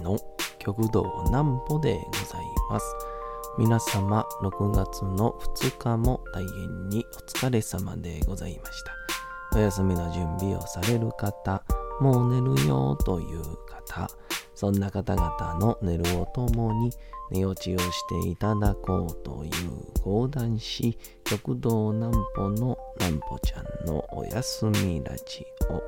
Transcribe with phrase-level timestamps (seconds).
[0.00, 0.18] の
[0.58, 2.86] 極道南歩でございます。
[3.58, 8.92] 皆様、6月の2日も大変にお疲れ様でございました。
[9.56, 11.62] お休みの準備をされる方、
[12.00, 14.08] もう寝るよという方、
[14.54, 16.90] そんな方々の寝るをともに
[17.30, 25.87] 寝落ちをしていただこうという講談師極道南歩の南歩ちゃんのおやすみラジオ。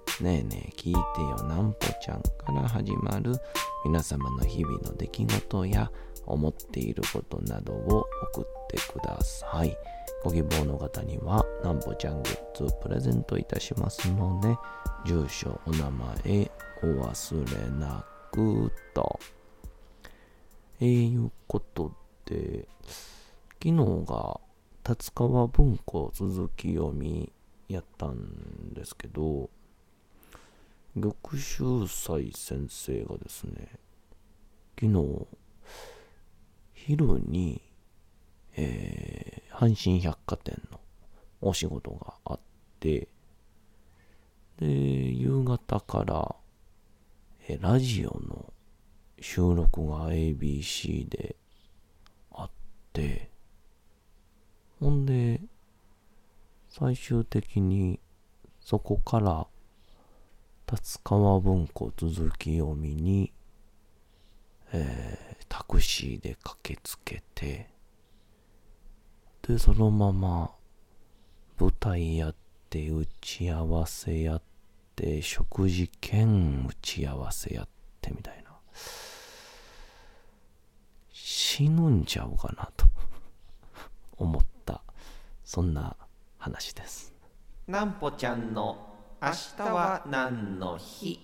[0.21, 3.33] ねえねえ聞いてよなんぽちゃんから始まる
[3.83, 5.91] 皆様の日々の出来事や
[6.27, 9.75] 思っていることなどを送ってください。
[10.23, 14.55] ご希望の方にはなんぽちゃんグッズプレゼントいたしますので、
[15.07, 16.51] 住所、お名前
[16.83, 19.19] お忘れなくと。
[20.79, 21.91] えー、いうこと
[22.25, 22.67] で、
[23.53, 24.39] 昨日が
[24.83, 27.31] 達川文庫続き読み
[27.67, 29.49] やったんですけど、
[30.95, 33.79] 玉秀斎先生がですね、
[34.77, 35.27] 昨日、
[36.73, 37.61] 昼に、
[38.57, 40.81] えー、阪神百貨店の
[41.39, 42.39] お仕事があっ
[42.81, 43.07] て、
[44.57, 46.35] で、夕方から、
[47.47, 48.53] えラジオの
[49.21, 51.37] 収録が ABC で
[52.31, 52.49] あっ
[52.91, 53.31] て、
[54.81, 55.39] ほんで、
[56.67, 58.01] 最終的に
[58.59, 59.47] そこから
[60.71, 63.33] 達川文庫続き読みに、
[64.71, 67.67] えー、タクシーで駆けつけて、
[69.41, 70.51] で、そのまま
[71.59, 72.35] 舞台やっ
[72.69, 74.41] て、打ち合わせやっ
[74.95, 77.67] て、食事兼打ち合わせやっ
[77.99, 78.51] てみたいな。
[81.11, 82.85] 死ぬんちゃうかなと
[84.15, 84.81] 思った、
[85.43, 85.97] そんな
[86.37, 87.13] 話です。
[87.67, 88.90] なんぽちゃんの
[89.23, 91.19] 明日は何の日？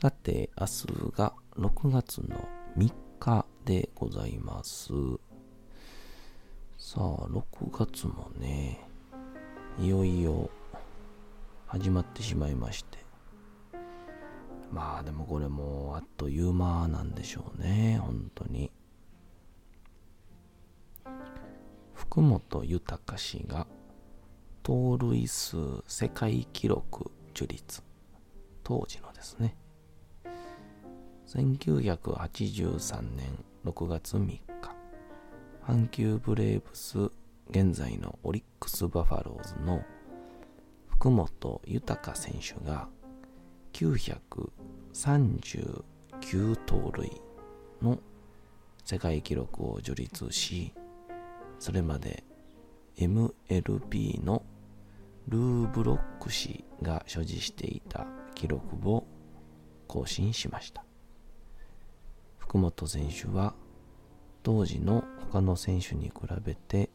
[0.00, 2.48] さて、明日が6月の
[2.78, 2.90] 3
[3.20, 4.94] 日でございます。
[6.78, 7.42] さあ、6
[7.78, 8.88] 月もね、
[9.78, 10.48] いよいよ
[11.66, 12.96] 始まってしまいまして。
[14.72, 18.72] まあでもこれもあっという間なんでしょうね、本当に。
[21.92, 23.66] 福本豊氏が
[24.66, 27.84] 盗塁数世界記録樹立。
[28.64, 29.56] 当時のですね。
[31.28, 34.42] 1983年6月3日、
[35.64, 37.12] 阪急ブレーブス、
[37.48, 39.84] 現在のオリックス・バファローズの
[40.88, 42.88] 福本豊選手が
[43.72, 47.22] 939盗塁
[47.80, 48.00] の
[48.84, 50.74] 世界記録を樹立し、
[51.60, 52.24] それまで
[52.96, 54.42] MLB の
[55.28, 59.06] ルーブロック氏が所持していた記録を
[59.88, 60.84] 更新しました。
[62.38, 63.54] 福本選手は
[64.42, 66.12] 当時の他の選手に比
[66.44, 66.90] べて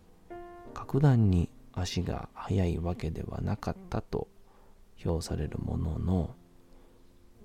[0.74, 4.30] 格段に足が速いわけではなかったと
[4.96, 6.36] 評されるものの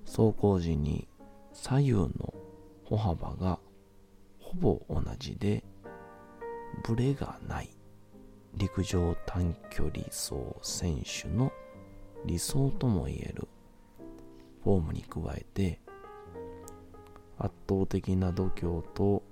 [0.04, 1.08] 走行時に
[1.52, 2.34] 左右の
[2.84, 3.58] 歩幅が
[4.38, 5.64] ほぼ同じで
[6.84, 7.75] ブレがない
[8.56, 11.52] 陸上短距離走選手の
[12.24, 13.48] 理想ともいえる
[14.64, 15.80] フォームに加えて
[17.38, 19.22] 圧倒的な度胸と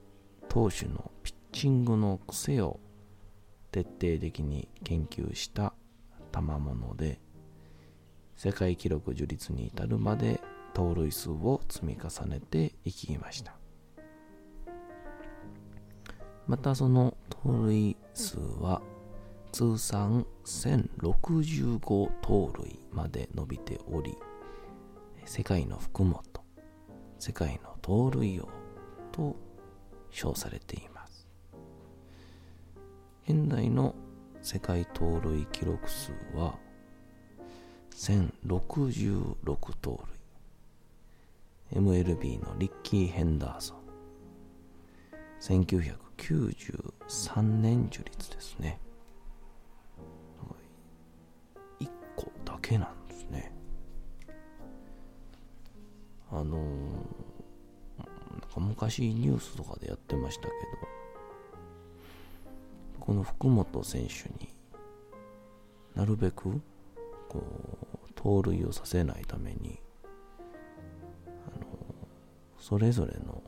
[0.49, 2.79] 投手のピッチングの癖を
[3.73, 5.73] 徹底的に研究した
[6.31, 7.19] 賜物で
[8.37, 10.41] 世界記録樹立に至るまで
[10.75, 13.56] 盗塁数を積み重ねていきました。
[16.47, 18.82] またその盗塁数は
[19.55, 24.19] 通算1065盗塁まで伸びており
[25.25, 26.25] 世界の福本
[27.21, 28.49] 世界の盗塁王
[29.12, 29.37] と
[30.11, 31.29] 称されています。
[33.29, 33.95] 現代の
[34.43, 36.59] 世界盗塁記録数は
[37.93, 39.37] 1066
[39.81, 40.05] 盗
[41.71, 41.81] 塁。
[41.81, 43.79] MLB のリッキー・ヘンダーソン。
[45.41, 48.81] 1993年樹立ですね。
[52.64, 53.52] けなんですね。
[56.31, 56.61] あのー、
[57.99, 60.55] なんか昔ニュースとかでやってましたけど、
[62.99, 64.49] この福本選手に
[65.94, 66.61] なるべく
[67.28, 67.43] こ
[68.08, 69.78] う盗塁をさせないために
[71.26, 71.67] あの
[72.58, 73.43] それぞれの、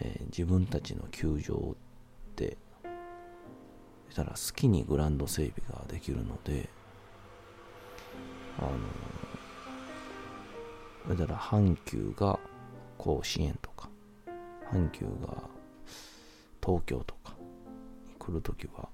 [0.00, 2.56] えー、自分たちの球場って
[4.10, 6.70] したら好きにグラウンド整備ができるので
[8.58, 8.62] あ
[11.08, 12.38] のだから阪急が
[12.98, 13.88] 甲子園とか
[14.72, 15.56] 阪急が
[16.66, 17.34] 東京とか
[18.08, 18.88] に来るときは、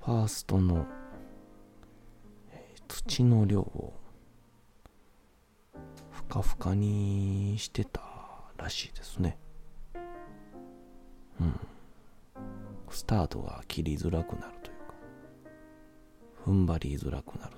[0.00, 0.86] ファーストの、
[2.52, 3.92] えー、土の量を
[6.12, 8.00] ふかふかにしてた
[8.56, 9.36] らしいですね。
[11.40, 11.60] うん。
[12.90, 14.94] スタートが切りづらくなるというか、
[16.46, 17.51] 踏ん張りづらくなる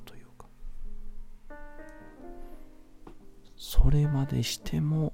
[3.75, 5.13] それまでしても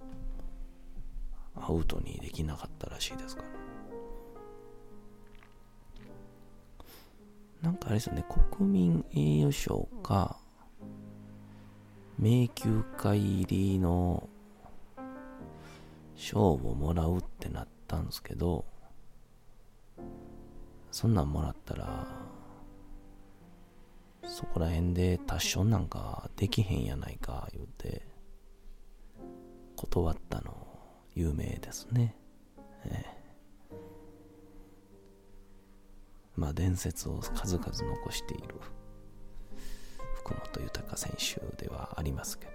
[1.55, 3.49] アウトにできなかったらしいですから。
[7.63, 8.25] なんかあれですよね、
[8.59, 10.37] 国民栄誉賞か、
[12.19, 14.29] 迷宮会入りの
[16.15, 18.67] 賞をもらうってなったんですけど、
[20.91, 22.07] そんなんもらったら、
[24.25, 28.10] そこら辺でタッションなんかできへんやないか言うて、
[29.81, 30.55] 断ったの
[31.15, 32.15] 有名ですね。
[32.85, 33.75] ええ。
[36.37, 38.57] まあ、伝説を数々残している
[40.17, 42.53] 福本豊選手ではありますけど。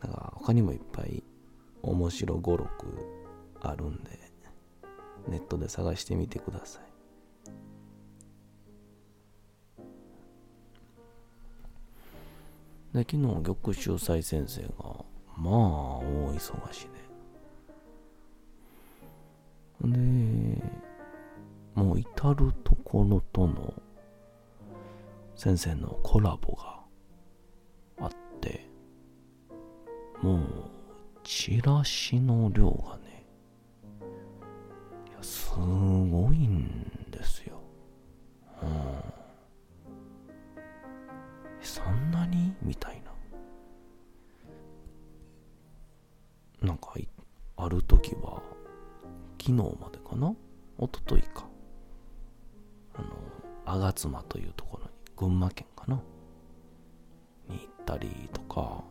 [0.00, 1.22] だから他にもいっぱい
[1.82, 2.70] 面白語録
[3.60, 4.18] あるんで
[5.28, 6.93] ネットで探してみてください。
[12.94, 14.68] で昨日玉秀斎先生が
[15.36, 15.54] まあ
[15.98, 17.04] 大忙しで。
[19.88, 20.62] で
[21.74, 23.74] もう至るところとの
[25.34, 26.80] 先生のコラボが
[28.00, 28.10] あっ
[28.40, 28.70] て
[30.22, 30.40] もう
[31.24, 33.26] チラシの量がね
[35.08, 35.50] いやす
[53.78, 56.00] 吾妻というところに群馬県かな？
[57.48, 58.82] に行ったりとか。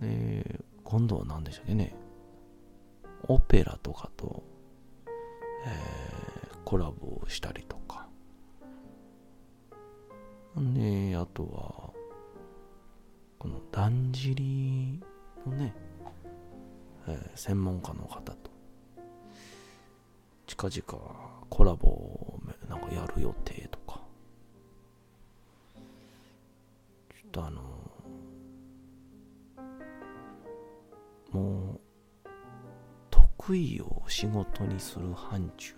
[0.00, 1.94] で今度は何でしたっけね？
[3.24, 4.42] オペラとかと、
[5.66, 8.06] えー、コラボをしたりとか。
[10.56, 11.92] であとは
[13.38, 15.00] このだんじり
[15.46, 15.74] のね、
[17.06, 18.50] えー、専門家の方と
[20.46, 22.37] 近々コラボ
[22.68, 24.00] なんかやる予定とか。
[27.10, 27.62] ちょっとあの
[31.30, 31.80] もう
[33.10, 35.74] 得意を仕事にする範疇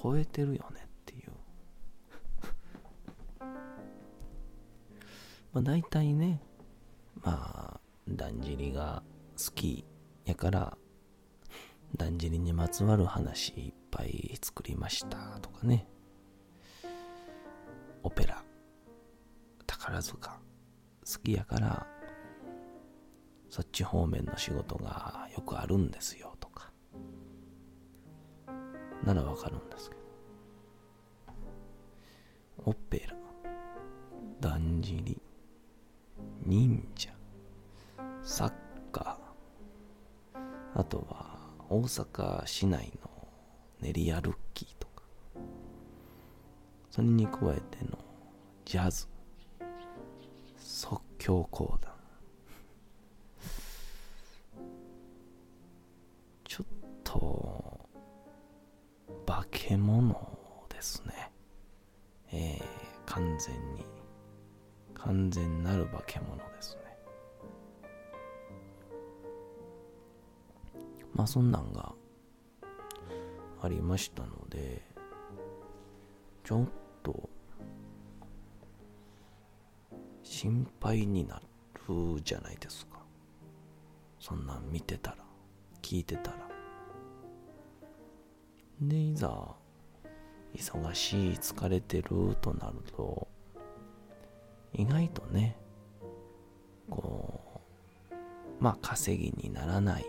[0.00, 1.32] 超えてるよねっていう。
[5.52, 6.40] まあ大体ね
[7.22, 9.02] まあだんじりが
[9.36, 9.84] 好き
[10.24, 10.77] やから
[11.98, 15.88] だんじりにまつわる話いっぱい作りましたとかね。
[18.02, 18.42] オペラ。
[19.66, 20.40] 宝塚。
[21.04, 21.86] 好きやから
[23.50, 26.70] そっち方面の仕事がよくあるんですよとか。
[29.02, 30.02] ならわかるんですけど。
[32.66, 33.17] オペラ。
[41.88, 43.10] 阪市内の
[43.80, 45.02] 練り歩きとか
[46.90, 47.98] それに加えての
[48.64, 49.06] ジャズ
[50.56, 51.92] 即興講談。
[56.44, 56.66] ちょっ
[57.04, 57.88] と
[59.26, 60.14] 化け物
[60.68, 61.30] ですね。
[62.32, 62.62] えー、
[63.06, 63.84] 完全に
[64.94, 66.77] 完全なる化け物です。
[71.18, 71.92] まあそんなんが
[73.60, 74.80] ありましたので
[76.44, 76.66] ちょっ
[77.02, 77.28] と
[80.22, 81.42] 心配にな
[81.88, 82.98] るじゃないですか。
[84.20, 85.16] そんなん見てたら
[85.82, 86.36] 聞いてたら。
[88.80, 89.54] でいざ
[90.54, 93.26] 忙しい疲れてるとなると
[94.74, 95.56] 意外とね、
[96.88, 97.40] こ
[98.10, 98.14] う、
[98.60, 100.04] まあ稼ぎにならない、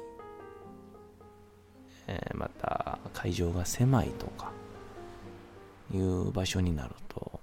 [3.21, 4.53] 会場が狭いとか
[5.93, 7.41] いう場所になると、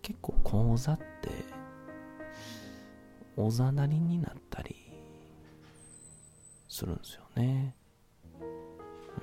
[0.00, 1.04] 結構講座って
[3.36, 4.76] おざなりになったり
[6.68, 7.74] するんですよね。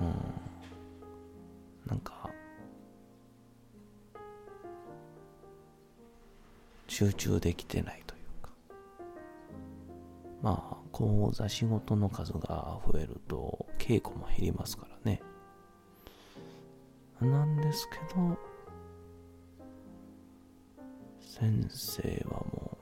[0.02, 0.14] うん。
[1.86, 2.30] なんか、
[6.90, 8.05] 集中できてない。
[10.46, 15.20] まあ、講座仕事の数が増えると稽古も減りますからね。
[17.20, 18.38] なんですけど、
[21.20, 22.78] 先生はも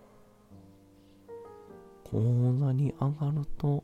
[1.29, 1.31] う、
[2.03, 3.81] 講座に上がると、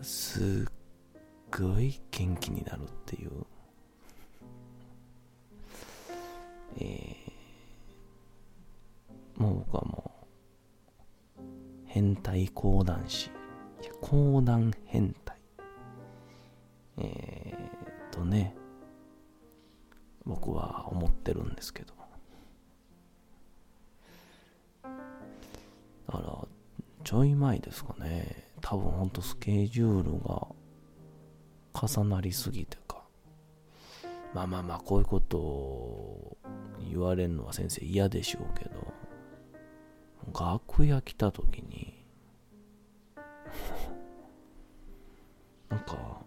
[0.00, 0.72] すっ
[1.56, 3.30] ごい元気になるっていう。
[6.78, 10.11] えー、もう僕はもう、
[11.92, 13.30] 変態講談師。
[14.00, 15.36] 講談変態。
[16.96, 18.56] えー、とね、
[20.24, 21.92] 僕は思ってるんですけど。
[24.82, 24.90] だ
[26.14, 26.48] から、
[27.04, 28.48] ちょい前ですかね。
[28.62, 30.48] 多分ほんとスケジュールが
[31.74, 33.02] 重なりすぎてか。
[34.32, 36.38] まあまあまあ、こういうことを
[36.90, 38.94] 言われるのは先生嫌でしょうけど、
[40.32, 41.71] 楽屋来た時に、
[45.72, 46.20] なんか、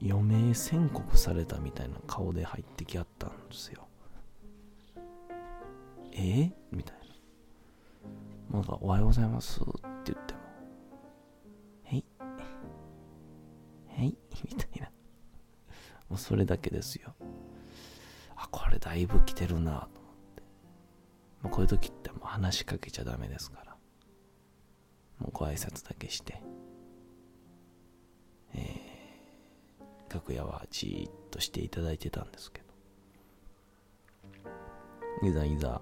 [0.00, 3.88] 余命宣告されたみたいな顔で入ってきあったんですよ。
[6.12, 6.52] え？
[6.70, 6.96] みたい
[8.48, 8.58] な。
[8.58, 10.40] なんか、おはようございますって言っても、
[11.82, 12.04] へい、
[13.88, 14.86] へい、みたいな。
[16.08, 17.12] もうそれだけですよ。
[18.36, 20.42] あ、これだいぶ来てるなと思って。
[21.42, 23.63] もうこういう時ってもう話しかけちゃダメですから。
[25.18, 26.42] もうご挨拶だけして。
[28.54, 32.60] えー、楽屋はじーっとしていただいてたんですけ
[35.22, 35.28] ど。
[35.28, 35.80] いざいざ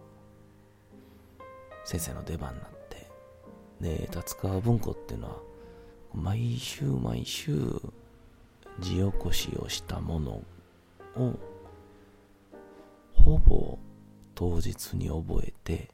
[1.84, 3.10] 先生の出番になって、
[3.80, 5.36] で、達川文庫っていうのは、
[6.14, 7.52] 毎週毎週、
[8.78, 10.42] 字起こしをしたもの
[11.16, 11.38] を、
[13.14, 13.78] ほぼ
[14.34, 15.90] 当日に覚えて、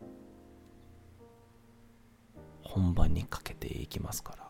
[2.69, 4.49] 本番にかけていきますから。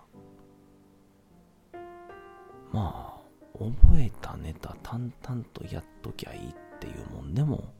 [2.72, 3.18] まあ、
[3.52, 7.72] 覚えたネタ淡々とやっときゃいいっていうもんでも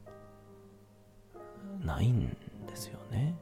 [1.84, 2.30] ないん
[2.66, 3.34] ですよね。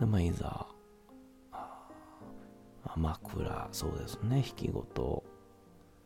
[0.00, 0.66] で、まあ、いざ、
[2.96, 5.22] 枕、そうですね、弾き語と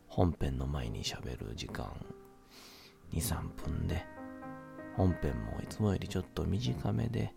[0.07, 1.85] 本編の前に喋る時間
[3.13, 4.05] 2、3分で、
[4.99, 7.33] 本編もいつもよりちょっと短めで、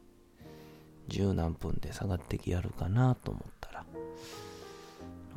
[1.07, 3.87] 十何分で下がってきやるかなと思ったら、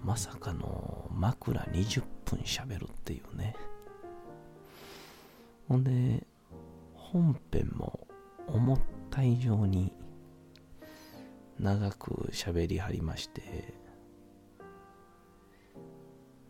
[0.03, 3.55] まさかの枕20分喋るっていうね。
[5.67, 6.25] ほんで、
[6.95, 8.07] 本編も
[8.47, 8.79] 思っ
[9.11, 9.93] た以上に
[11.59, 13.73] 長く喋りはりまして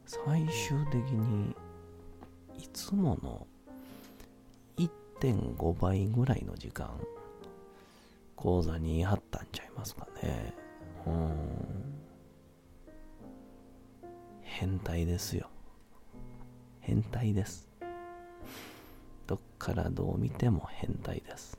[0.06, 1.54] 最終的に
[2.58, 3.46] いつもの
[5.20, 6.90] 1.5倍ぐらいの時間
[8.36, 10.54] 講座にあったんちゃいますかね。
[11.06, 11.96] うん。
[14.42, 15.50] 変態ですよ。
[16.80, 17.68] 変態です。
[19.26, 21.58] どっからどう見ても変態です。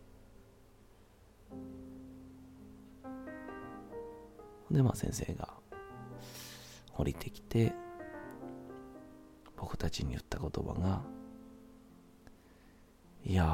[4.71, 5.49] で、まあ先生が
[6.95, 7.73] 降りてきて、
[9.57, 11.03] 僕たちに言った言葉が、
[13.27, 13.45] いや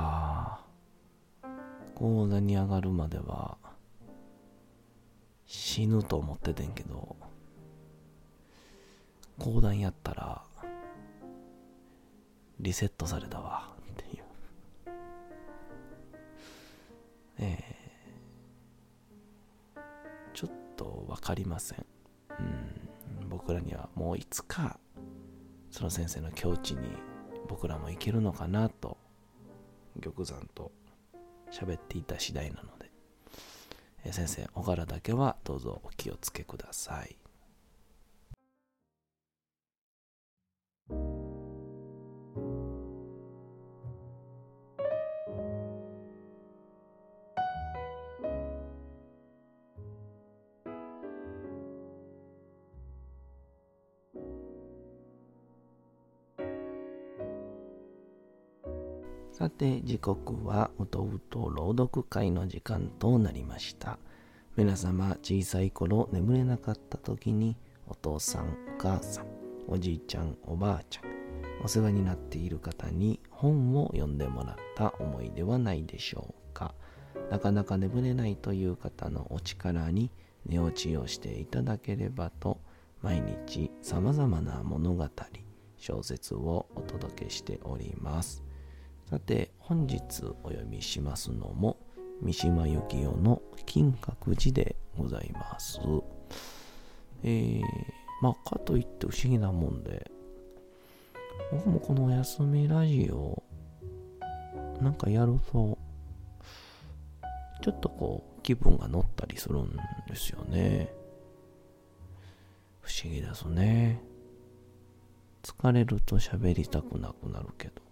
[1.42, 1.48] ー、
[1.94, 3.56] 講座に上がるまでは
[5.46, 7.16] 死ぬと思っててんけど、
[9.38, 10.42] 講談やったら
[12.60, 14.24] リセットされたわっていう。
[17.38, 17.82] ええ
[20.76, 21.86] と分かりません。
[23.20, 24.78] うん、僕らにはもういつか
[25.70, 26.88] その先生の境地に
[27.48, 28.96] 僕らも行けるのかなと
[30.00, 30.72] 玉山と
[31.50, 32.90] 喋っていた次第なので、
[34.04, 37.21] え先生お柄だけはどうぞお気をつけください。
[59.32, 63.98] さて時刻はうとうと朗読会の時間となりました。
[64.56, 67.56] 皆様小さい頃眠れなかった時に
[67.88, 68.48] お父さんお
[68.78, 69.26] 母さん
[69.66, 71.04] おじいちゃんおばあちゃん
[71.64, 76.74] お世話になっている方に本を読んでもらった思いではないでしょうか。
[77.30, 80.10] なかなか眠れないという方のお力に
[80.44, 82.60] 寝落ちをしていただければと
[83.00, 85.08] 毎日様々な物語
[85.78, 88.51] 小説をお届けしております。
[89.12, 91.76] さて本日お読みしますのも
[92.22, 95.78] 三島由紀夫の金閣寺でございます。
[97.22, 97.62] えー、
[98.22, 100.10] まあかといって不思議なもんで
[101.50, 103.42] 僕もこのお休みラジオ
[104.80, 105.76] なんかやると
[107.60, 109.76] ちょっとこう気分が乗ったりするん
[110.08, 110.90] ですよね。
[112.80, 114.00] 不思議ですね。
[115.42, 117.91] 疲れると喋りたくなくなるけど。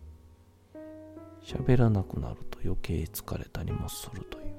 [1.42, 4.54] 喋らなくなると余計疲れたりもするという。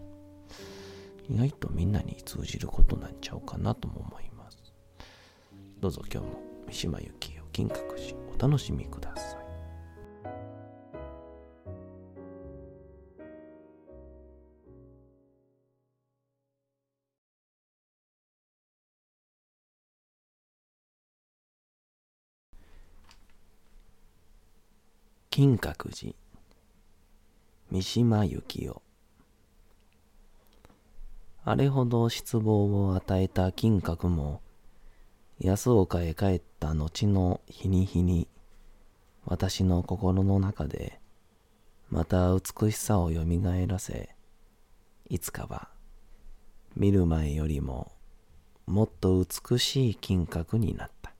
[1.30, 4.74] 意外とみんなに通じることなんちゃうかなとも思います。
[5.80, 9.42] どうぞ今日も三島由紀夫金閣寺お楽しみください。
[25.30, 26.14] 金閣寺
[27.72, 28.82] 三島由紀夫。
[31.46, 34.42] あれほど失望を与えた金閣も
[35.40, 38.28] 安岡へ帰った後の日に日に
[39.26, 41.00] 私の心の中で
[41.90, 44.14] また美しさをよみがえらせ
[45.08, 45.70] いつかは
[46.76, 47.94] 見る前よりも
[48.66, 51.14] もっと美しい金閣になった。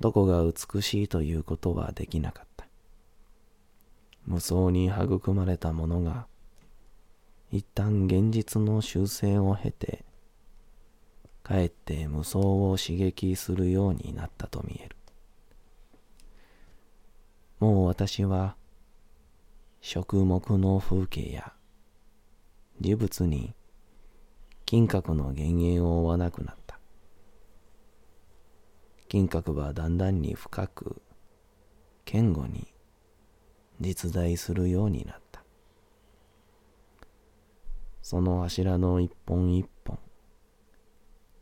[0.00, 2.53] どこが美しいということはできなかった。
[4.26, 6.26] 無双に育まれたものが
[7.50, 10.04] 一旦現実の修正を経て
[11.42, 14.96] かえって無双を刺激するようになったと見える。
[17.60, 18.56] もう私は
[19.80, 21.52] 食木の風景や
[22.80, 23.54] 事物に
[24.64, 26.78] 金閣の幻影を追わなくなった。
[29.08, 31.02] 金閣はだんだんに深く
[32.04, 32.73] 堅固に
[33.80, 35.42] 実在するようになった。
[38.02, 39.98] その柱の一本一本、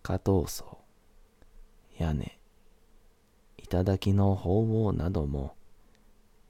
[0.02, 0.78] 下頭層、
[1.98, 2.38] 屋根、
[3.58, 5.56] 頂の鳳凰なども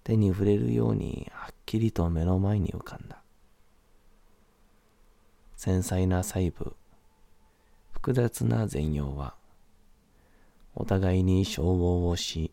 [0.05, 3.23] 手に触れるようにはっきりと目の前に浮かんだ。
[5.57, 6.75] 繊細な細部、
[7.92, 9.35] 複雑な全容は、
[10.75, 12.52] お互いに消耗をし、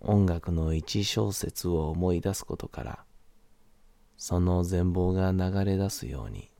[0.00, 3.04] 音楽の一小節を思い出すことから
[4.16, 6.50] その全貌が流れ出すように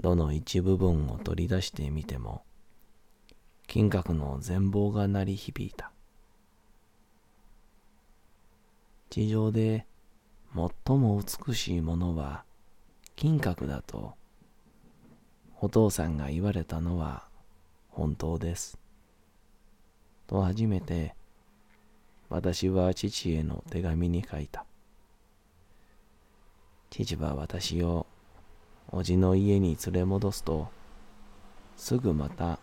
[0.00, 2.42] どの一部分を取り出してみても
[3.66, 5.90] 金閣の全貌が鳴り響いた。
[9.10, 9.86] 地上で
[10.54, 12.44] 最も美しいものは
[13.16, 14.14] 金閣だと
[15.60, 17.28] お父さんが言われたのは
[17.90, 18.76] 本当です。
[20.26, 21.14] と初めて
[22.28, 24.64] 私は父への手紙に書いた。
[26.90, 28.06] 父は私を
[28.90, 30.68] 叔父の家に連れ戻すと、
[31.76, 32.58] すぐまた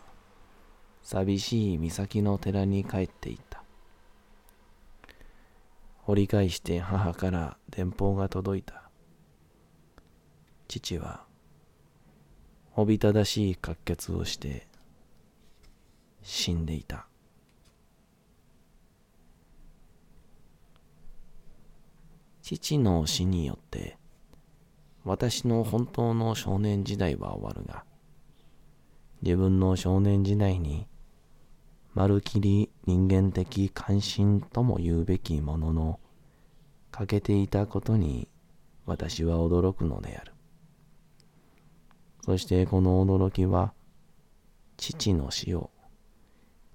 [1.03, 3.63] 寂しい岬の寺に帰っていった。
[6.07, 8.89] 折り返して母から電報が届いた。
[10.67, 11.25] 父は、
[12.75, 14.67] おびただしい滑血をして
[16.23, 17.10] 死んでいた。
[22.41, 23.97] 父の死によって
[25.03, 27.83] 私の本当の少年時代は終わるが
[29.21, 30.87] 自分の少年時代に
[31.93, 35.99] まるきり人間的関心とも言うべきものの
[36.91, 38.27] 欠けていたことに
[38.85, 40.33] 私は驚くのである。
[42.23, 43.73] そしてこの驚きは
[44.77, 45.69] 父の死を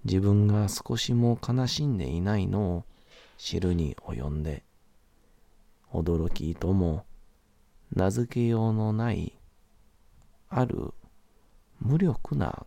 [0.04, 2.84] 自分が少しも悲しんでいないのを
[3.38, 4.65] 知るに及んで
[5.92, 7.04] 驚きとも
[7.94, 9.38] 名付けようのない
[10.48, 10.92] ある
[11.80, 12.66] 無力な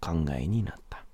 [0.00, 1.04] 考えになった。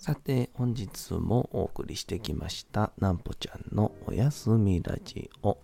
[0.00, 5.58] さて本日もお送りしてきましたなんぽちゃんのおやすみラジオ。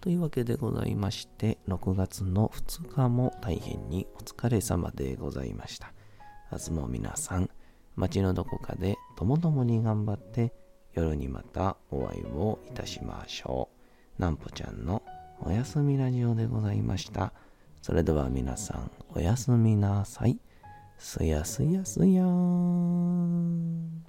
[0.00, 5.95] というわけでございまして、6月の2日も大変にお疲れ様でございました。
[6.52, 7.50] 明日も皆さん、
[7.96, 10.52] 街のどこかでともともに頑張って、
[10.94, 13.68] 夜にまたお会いをいたしましょ
[14.18, 14.22] う。
[14.22, 15.02] なんぽちゃんの
[15.40, 17.32] おやすみラジオでございました。
[17.82, 20.38] それでは皆さん、おやすみなさい。
[20.98, 24.06] すやすやすやーん。